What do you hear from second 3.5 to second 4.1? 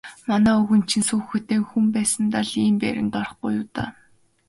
юу даа.